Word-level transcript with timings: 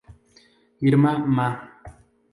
Irma 0.87 1.11
Ma. 1.19 1.47